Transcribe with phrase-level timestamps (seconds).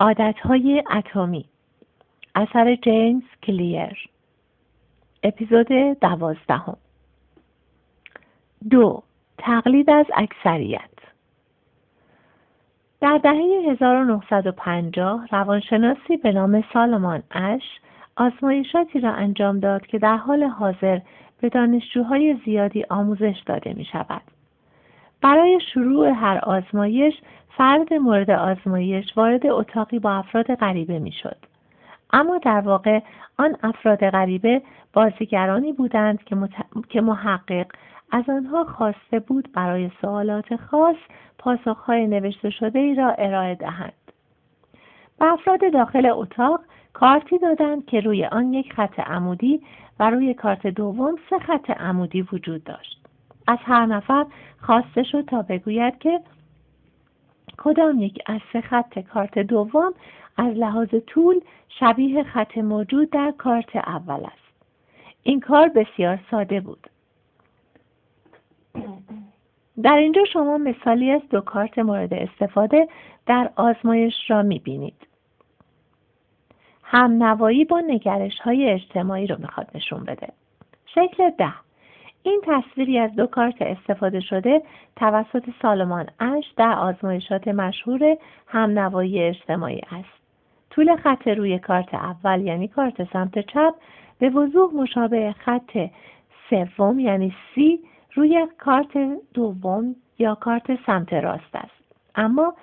[0.00, 1.44] عادتهای اتمی.
[2.34, 4.08] اثر جیمز کلیر.
[5.22, 5.68] اپیزود
[6.00, 6.76] دوازدهم.
[8.70, 9.02] دو
[9.38, 10.90] تقلید از اکثریت.
[13.00, 17.62] در دهه 1950 روانشناسی به نام سالمان اش
[18.16, 20.98] آزمایشاتی را انجام داد که در حال حاضر
[21.40, 24.22] به دانشجوهای زیادی آموزش داده می شود.
[25.22, 27.14] برای شروع هر آزمایش
[27.56, 31.36] فرد مورد آزمایش وارد اتاقی با افراد غریبه می شد.
[32.12, 33.00] اما در واقع
[33.38, 36.36] آن افراد غریبه بازیگرانی بودند که,
[36.88, 37.66] که محقق
[38.10, 40.96] از آنها خواسته بود برای سوالات خاص
[41.38, 43.92] پاسخهای نوشته شده ای را ارائه دهند.
[45.18, 46.60] به افراد داخل اتاق
[46.92, 49.60] کارتی دادند که روی آن یک خط عمودی
[50.00, 53.01] و روی کارت دوم سه خط عمودی وجود داشت.
[53.52, 54.26] از هر نفر
[54.60, 56.20] خواسته شد تا بگوید که
[57.58, 59.94] کدام یک از سه خط کارت دوم
[60.36, 64.54] از لحاظ طول شبیه خط موجود در کارت اول است.
[65.22, 66.86] این کار بسیار ساده بود.
[69.82, 72.88] در اینجا شما مثالی از دو کارت مورد استفاده
[73.26, 75.06] در آزمایش را می بینید.
[76.82, 80.28] هم نوایی با نگرش های اجتماعی رو می‌خواد نشون بده.
[80.86, 81.54] شکل ده
[82.22, 84.62] این تصویری از دو کارت استفاده شده
[84.96, 90.22] توسط سالمان اش در آزمایشات مشهور هم نوایی اجتماعی است.
[90.70, 93.74] طول خط روی کارت اول یعنی کارت سمت چپ
[94.18, 95.88] به وضوح مشابه خط
[96.50, 97.80] سوم یعنی سی
[98.14, 98.98] روی کارت
[99.34, 101.82] دوم یا کارت سمت راست است.
[102.14, 102.54] اما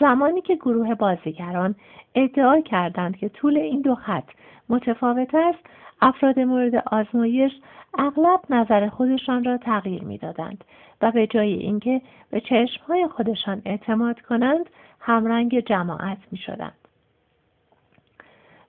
[0.00, 1.74] زمانی که گروه بازیگران
[2.14, 4.28] ادعا کردند که طول این دو خط
[4.68, 5.58] متفاوت است
[6.00, 7.52] افراد مورد آزمایش
[7.98, 10.64] اغلب نظر خودشان را تغییر می‌دادند
[11.02, 16.76] و به جای اینکه به چشمهای خودشان اعتماد کنند همرنگ جماعت می شدند.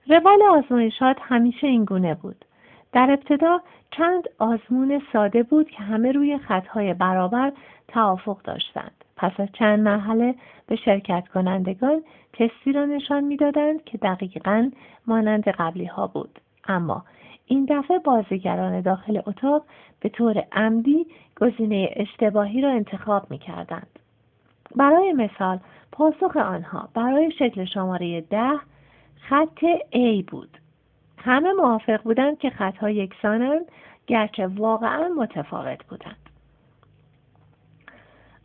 [0.08, 2.44] روال آزمایشات همیشه این گونه بود.
[2.92, 7.52] در ابتدا چند آزمون ساده بود که همه روی خطهای برابر
[7.88, 9.04] توافق داشتند.
[9.16, 10.34] پس از چند مرحله
[10.66, 12.02] به شرکت کنندگان
[12.32, 14.70] تستی را نشان می‌دادند که دقیقا
[15.06, 16.38] مانند قبلی ها بود.
[16.68, 17.04] اما
[17.48, 19.62] این دفعه بازیگران داخل اتاق
[20.00, 21.06] به طور عمدی
[21.40, 23.98] گزینه اشتباهی را انتخاب می کردند.
[24.76, 25.58] برای مثال
[25.92, 28.58] پاسخ آنها برای شکل شماره ده
[29.20, 30.58] خط A بود.
[31.18, 33.64] همه موافق بودند که خطها یکسانند
[34.06, 36.30] گرچه واقعا متفاوت بودند.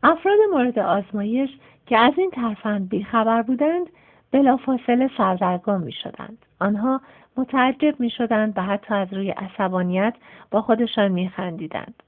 [0.04, 1.50] افراد مورد آزمایش
[1.86, 3.90] که از این ترفند بیخبر بودند
[4.32, 6.46] بلافاصله سردرگم می شدند.
[6.64, 7.02] آنها
[7.38, 10.14] متعجب می شدند و حتی از روی عصبانیت
[10.52, 12.04] با خودشان می خندیدند.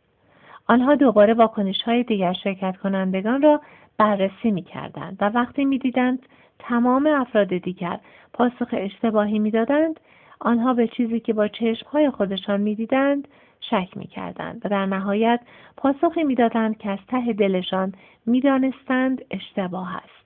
[0.68, 3.62] آنها دوباره واکنش های دیگر شرکت کنندگان را
[3.98, 6.26] بررسی می کردند و وقتی می دیدند
[6.60, 8.00] تمام افراد دیگر
[8.34, 10.00] پاسخ اشتباهی می دادند
[10.40, 13.28] آنها به چیزی که با چشمهای خودشان می دیدند
[13.62, 15.40] شک می کردند و در نهایت
[15.78, 17.94] پاسخی می دادند که از ته دلشان
[18.26, 20.25] می دانستند اشتباه است.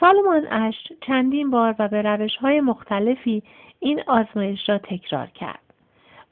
[0.00, 3.42] سالمان اش چندین بار و به روش های مختلفی
[3.80, 5.60] این آزمایش را تکرار کرد.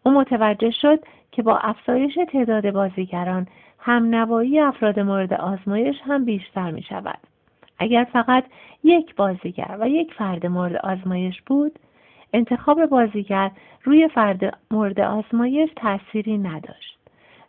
[0.02, 0.98] او متوجه شد
[1.32, 3.47] که با افزایش تعداد بازیگران
[3.78, 7.19] هم نوایی افراد مورد آزمایش هم بیشتر می شود.
[7.78, 8.44] اگر فقط
[8.84, 11.78] یک بازیگر و یک فرد مورد آزمایش بود،
[12.32, 13.50] انتخاب بازیگر
[13.82, 16.98] روی فرد مورد آزمایش تأثیری نداشت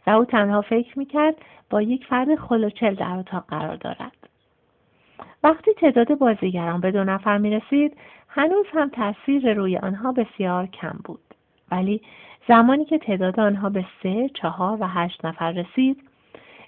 [0.07, 1.35] و او تنها فکر می‌کرد
[1.69, 4.24] با یک فرد خلوچل در اتاق قرار دارد.
[5.45, 7.97] وقتی تعداد بازیگران به دو نفر می رسید
[8.29, 11.19] هنوز هم تاثیر روی آنها بسیار کم بود.
[11.71, 12.01] ولی
[12.47, 15.97] زمانی که تعداد آنها به سه، چهار و هشت نفر رسید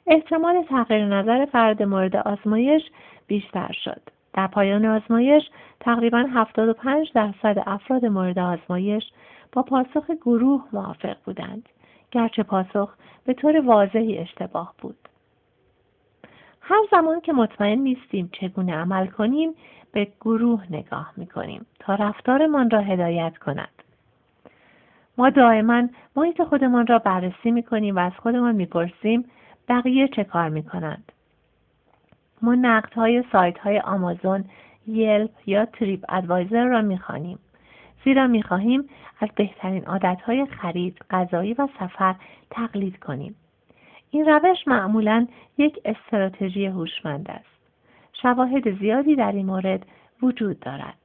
[0.08, 2.82] احتمال تغییر نظر فرد مورد آزمایش
[3.28, 4.02] بیشتر شد.
[4.34, 5.44] در پایان آزمایش
[5.80, 9.04] تقریبا 75 درصد افراد مورد آزمایش
[9.52, 11.70] با پاسخ گروه موافق بودند
[12.12, 12.94] گرچه پاسخ
[13.26, 14.98] به طور واضحی اشتباه بود
[16.70, 19.54] هر زمان که مطمئن نیستیم چگونه عمل کنیم
[19.92, 23.84] به گروه نگاه می‌کنیم تا رفتارمان را هدایت کند
[25.18, 29.26] ما دائما محیط خودمان را بررسی می‌کنیم و از خودمان می‌پرسیم
[29.70, 31.12] بقیه چه کار می‌کنند
[32.42, 34.46] ما نقد های سایت های آمازون،
[34.88, 37.40] یلپ یا تریپ ادوایزر را می‌خوانیم.
[38.04, 38.90] زیرا می‌خواهیم
[39.20, 42.16] از بهترین عادت های خرید، غذایی و سفر
[42.52, 43.36] تقلید کنیم.
[44.12, 45.28] این روش معمولا
[45.58, 47.58] یک استراتژی هوشمند است.
[48.22, 49.86] شواهد زیادی در این مورد
[50.22, 50.98] وجود دارد.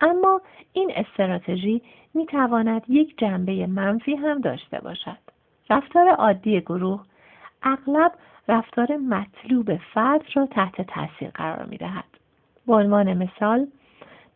[0.00, 0.40] اما
[0.72, 1.82] این استراتژی
[2.14, 5.18] می تواند یک جنبه منفی هم داشته باشد.
[5.70, 7.02] رفتار عادی گروه
[7.62, 8.12] اغلب
[8.48, 12.04] رفتار مطلوب فرد را تحت تاثیر قرار می دهد.
[12.66, 13.66] به عنوان مثال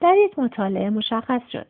[0.00, 1.66] در یک مطالعه مشخص شد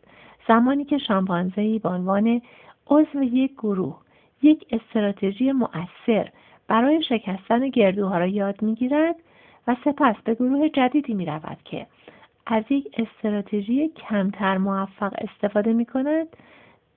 [0.48, 2.42] زمانی که شامپانزهای به عنوان
[2.86, 4.00] عضو یک گروه
[4.42, 6.28] یک استراتژی مؤثر
[6.68, 9.16] برای شکستن گردوها را یاد می‌گیرد
[9.66, 11.86] و سپس به گروه جدیدی می رود که
[12.46, 16.26] از یک استراتژی کمتر موفق استفاده می کند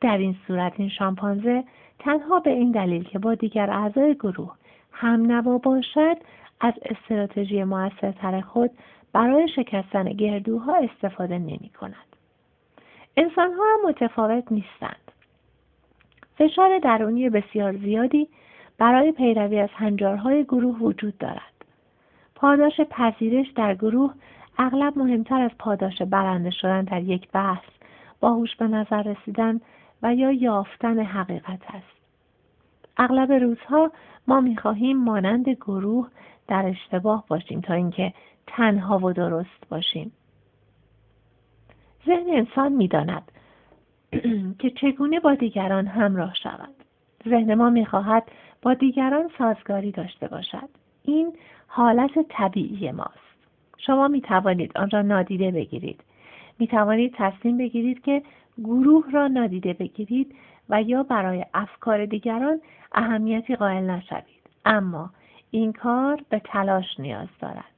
[0.02, 1.64] در این صورت این شامپانزه
[2.00, 4.56] تنها به این دلیل که با دیگر اعضای گروه
[4.92, 6.18] هم نوا باشد
[6.60, 8.72] از استراتژی موثرتر خود
[9.14, 12.16] برای شکستن گردوها استفاده نمی کند.
[13.18, 15.12] انسان ها هم متفاوت نیستند.
[16.38, 18.28] فشار درونی بسیار زیادی
[18.78, 21.66] برای پیروی از هنجارهای گروه وجود دارد.
[22.36, 24.14] پاداش پذیرش در گروه
[24.58, 27.64] اغلب مهمتر از پاداش برنده شدن در یک بحث،
[28.20, 29.62] باهوش به نظر رسیدن
[30.04, 31.98] و یا یافتن حقیقت است.
[32.98, 33.92] اغلب روزها
[34.28, 36.10] ما می‌خواهیم مانند گروه
[36.48, 38.14] در اشتباه باشیم تا اینکه
[38.48, 40.12] تنها و درست باشیم.
[42.06, 43.32] ذهن انسان می‌داند
[44.60, 46.74] که چگونه با دیگران همراه شود.
[47.30, 48.24] ذهن ما می‌خواهد
[48.62, 50.70] با دیگران سازگاری داشته باشد.
[51.04, 51.34] این
[51.68, 53.28] حالت طبیعی ماست.
[53.78, 56.00] شما می توانید آن را نادیده بگیرید.
[56.60, 58.24] می توانید تصمیم بگیرید که
[58.58, 60.36] گروه را نادیده بگیرید
[60.70, 62.62] و یا برای افکار دیگران
[62.92, 64.24] اهمیتی قائل نشوید.
[64.66, 65.10] اما
[65.52, 67.72] این کار به تلاش نیاز دارد.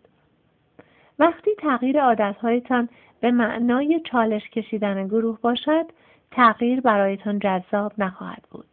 [1.20, 2.90] وقتی تغییر عادتهایتان
[3.22, 5.86] به معنای چالش کشیدن گروه باشد،
[6.32, 8.68] تغییر برایتان جذاب نخواهد بود.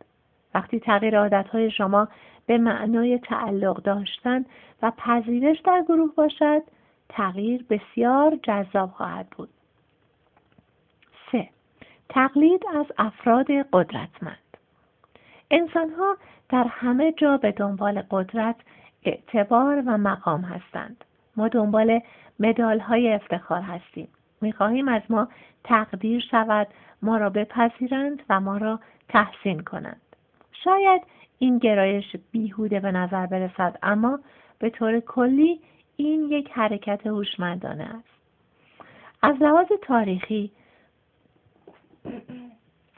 [0.55, 2.08] وقتی تغییر عادتهای شما
[2.47, 4.44] به معنای تعلق داشتن
[4.82, 6.62] و پذیرش در گروه باشد،
[7.08, 9.49] تغییر بسیار جذاب خواهد بود.
[11.32, 11.49] 3.
[12.08, 14.38] تقلید از افراد قدرتمند
[15.50, 16.17] انسانها
[16.49, 18.56] در همه جا به دنبال قدرت،
[19.05, 21.05] اعتبار و مقام هستند.
[21.37, 22.00] ما دنبال
[22.41, 24.09] مدال های افتخار هستیم.
[24.41, 25.29] می‌خواهیم از ما
[25.65, 26.69] تقدیر شود،
[27.03, 30.00] ما را بپذیرند و ما را تحسین کنند.
[30.53, 31.03] شاید
[31.38, 34.19] این گرایش بیهوده به نظر برسد اما
[34.59, 35.61] به طور کلی
[35.97, 38.17] این یک حرکت هوشمندانه است.
[39.23, 40.50] از لحاظ تاریخی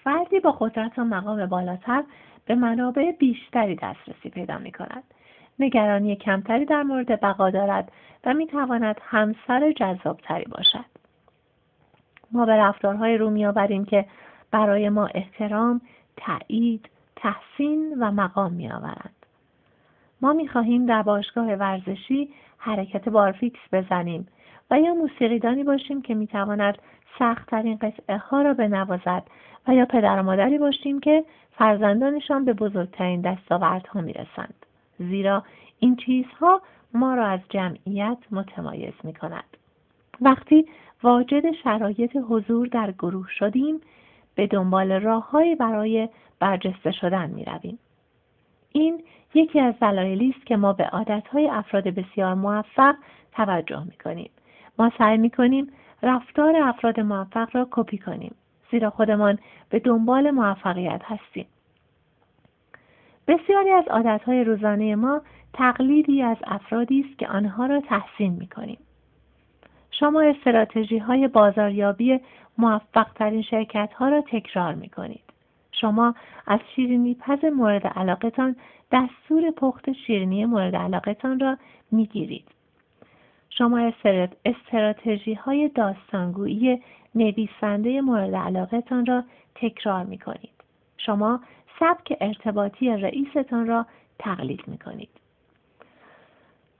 [0.04, 2.04] فردی با قدرت و مقام بالاتر
[2.46, 5.04] به منابع بیشتری دسترسی پیدا می کند.
[5.58, 7.92] نگرانی کمتری در مورد بقا دارد
[8.24, 10.97] و می تواند همسر جذابتری باشد.
[12.32, 14.04] ما به رفتارهای رو میآوریم که
[14.50, 15.80] برای ما احترام،
[16.16, 19.14] تایید، تحسین و مقام می آورند.
[20.22, 22.28] ما می خواهیم در باشگاه ورزشی
[22.58, 24.28] حرکت بارفیکس بزنیم
[24.70, 26.78] و یا موسیقیدانی باشیم که می تواند
[27.18, 29.22] سختترین قطعه ها را بنوازد
[29.68, 31.24] و یا پدر و مادری باشیم که
[31.58, 34.54] فرزندانشان به بزرگترین دستاوردها می رسند.
[34.98, 35.44] زیرا
[35.78, 36.62] این چیزها
[36.94, 39.56] ما را از جمعیت متمایز می کند.
[40.20, 40.66] وقتی
[41.02, 43.80] واجد شرایط حضور در گروه شدیم
[44.34, 46.08] به دنبال راههایی برای
[46.40, 47.78] برجسته شدن می رویم.
[48.72, 49.02] این
[49.34, 52.94] یکی از دلایلی است که ما به عادتهای افراد بسیار موفق
[53.32, 54.30] توجه می کنیم.
[54.78, 55.72] ما سعی می کنیم
[56.02, 58.34] رفتار افراد موفق را کپی کنیم
[58.70, 59.38] زیرا خودمان
[59.70, 61.46] به دنبال موفقیت هستیم.
[63.28, 65.20] بسیاری از عادتهای روزانه ما
[65.52, 68.78] تقلیدی از افرادی است که آنها را تحسین می کنیم.
[70.00, 72.20] شما استراتژی های بازاریابی
[72.58, 75.24] موفق ترین شرکت ها را تکرار می کنید.
[75.72, 76.14] شما
[76.46, 78.56] از شیرینی پز مورد علاقتان
[78.92, 81.56] دستور پخت شیرینی مورد علاقتان را
[81.92, 82.44] می گیرید.
[83.50, 83.92] شما
[84.44, 86.82] استراتژی های داستانگویی
[87.14, 90.50] نویسنده مورد علاقتان را تکرار می کنید.
[90.96, 91.40] شما
[91.80, 93.86] سبک ارتباطی رئیستان را
[94.18, 95.10] تقلید می کنید.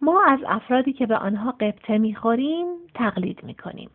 [0.03, 3.91] ما از افرادی که به آنها قبطه می خوریم تقلید می کنیم.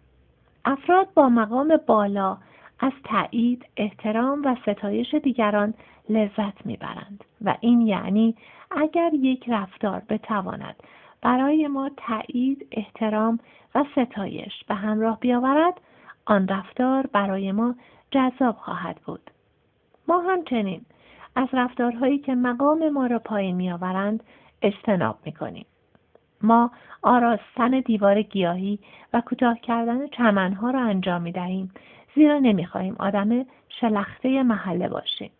[0.65, 2.37] افراد با مقام بالا
[2.79, 5.73] از تایید، احترام و ستایش دیگران
[6.09, 8.35] لذت می‌برند و این یعنی
[8.71, 10.75] اگر یک رفتار بتواند
[11.21, 13.39] برای ما تایید، احترام
[13.75, 15.81] و ستایش به همراه بیاورد
[16.25, 17.75] آن رفتار برای ما
[18.11, 19.31] جذاب خواهد بود.
[20.07, 20.85] ما همچنین
[21.35, 24.23] از رفتارهایی که مقام ما را پایین میآورند
[24.61, 25.65] اجتناب می‌کنیم.
[26.43, 26.71] ما
[27.01, 28.79] آراستن دیوار گیاهی
[29.13, 31.71] و کوتاه کردن چمنها را انجام می دهیم
[32.15, 35.31] زیرا نمی‌خواهیم آدم شلخته محله باشیم.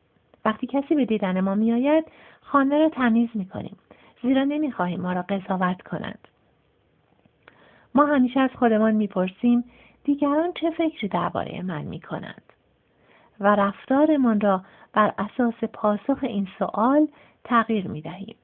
[0.46, 2.06] وقتی کسی به دیدن ما میآید
[2.42, 3.78] خانه را تمیز می‌کنیم
[4.22, 6.28] زیرا نمی‌خواهیم ما را قضاوت کنند.
[7.96, 9.64] ما همیشه از خودمان می‌پرسیم
[10.04, 12.54] دیگران چه فکری درباره من می‌کنند
[13.40, 14.62] و رفتارمان را
[14.94, 17.08] بر اساس پاسخ این سوال
[17.44, 18.36] تغییر می دهیم.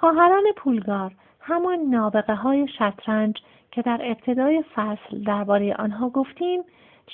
[0.00, 3.36] خواهران پولگار همان نابغه های شطرنج
[3.70, 6.62] که در ابتدای فصل درباره آنها گفتیم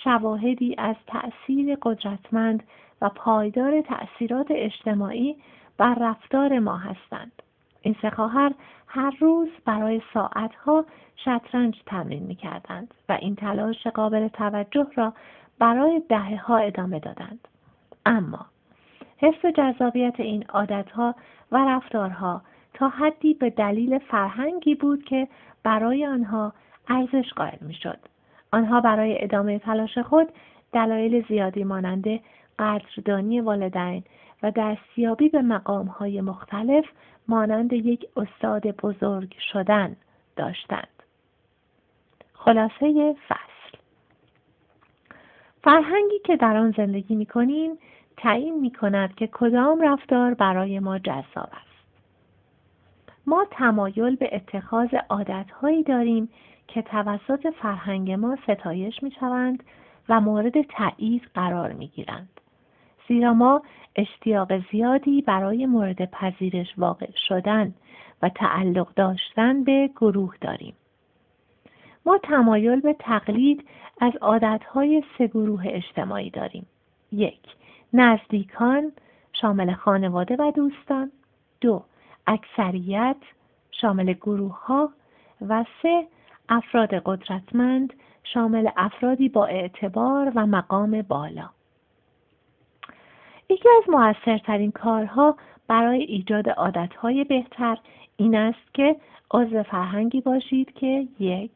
[0.04, 2.62] شواهدی از تأثیر قدرتمند
[3.02, 5.36] و پایدار تأثیرات اجتماعی
[5.78, 7.42] بر رفتار ما هستند.
[7.82, 8.52] این سه خواهر
[8.86, 10.84] هر روز برای ساعتها
[11.16, 15.12] شطرنج تمرین می کردند و این تلاش قابل توجه را
[15.58, 17.48] برای دهه ها ادامه دادند.
[18.06, 18.46] اما
[19.18, 21.14] حس جذابیت این عادتها
[21.52, 22.42] و رفتارها
[22.82, 25.28] تا حدی به دلیل فرهنگی بود که
[25.62, 26.52] برای آنها
[26.88, 27.98] ارزش قائل می‌شد
[28.52, 30.28] آنها برای ادامه تلاش خود
[30.72, 32.04] دلایل زیادی مانند
[32.58, 34.04] قدردانی والدین
[34.42, 36.84] و دستیابی به مقامهای مختلف
[37.28, 39.96] مانند یک استاد بزرگ شدن
[40.36, 41.02] داشتند.
[42.34, 43.78] خلاصه فصل
[45.64, 47.78] فرهنگی که در آن زندگی می کنیم
[48.16, 51.71] تعیین می کند که کدام رفتار برای ما جذاب است.
[53.26, 56.28] ما تمایل به اتخاذ عادتهایی داریم
[56.68, 59.62] که توسط فرهنگ ما ستایش می شوند
[60.08, 62.40] و مورد تایید قرار می گیرند.
[63.08, 63.62] زیرا ما
[63.96, 67.74] اشتیاق زیادی برای مورد پذیرش واقع شدن
[68.22, 70.74] و تعلق داشتن به گروه داریم.
[72.06, 73.64] ما تمایل به تقلید
[74.00, 76.66] از عادتهای سه گروه اجتماعی داریم.
[77.12, 77.40] یک
[77.92, 78.92] نزدیکان
[79.32, 81.12] شامل خانواده و دوستان
[81.60, 81.84] دو
[82.26, 83.16] اکثریت
[83.70, 84.92] شامل گروه ها
[85.48, 86.06] و سه
[86.48, 87.92] افراد قدرتمند
[88.24, 91.50] شامل افرادی با اعتبار و مقام بالا.
[93.48, 95.36] یکی از موثرترین کارها
[95.68, 97.78] برای ایجاد عادتهای بهتر
[98.16, 98.96] این است که
[99.30, 101.50] عضو فرهنگی باشید که یک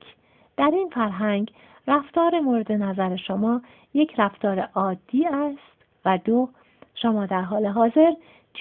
[0.56, 1.52] در این فرهنگ
[1.87, 3.62] رفتار مورد نظر شما
[3.94, 6.49] یک رفتار عادی است و دو
[6.94, 8.12] شما در حال حاضر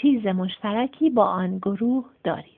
[0.02, 2.56] چیز مشترکی با آن گروه دارید.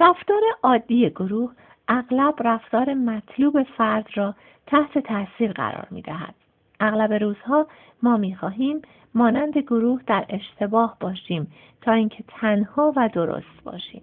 [0.00, 1.52] رفتار عادی گروه
[1.88, 4.34] اغلب رفتار مطلوب فرد را
[4.66, 6.34] تحت تاثیر قرار می دهد.
[6.80, 7.66] اغلب روزها
[8.02, 8.82] ما می خواهیم
[9.14, 14.02] مانند گروه در اشتباه باشیم تا اینکه تنها و درست باشیم.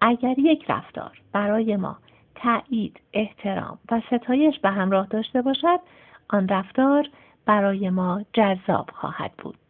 [0.00, 1.98] اگر یک رفتار برای ما
[2.34, 5.80] تایید، احترام و ستایش به همراه داشته باشد،
[6.28, 7.08] آن رفتار
[7.48, 9.67] برای ما جذاب خواهد بود.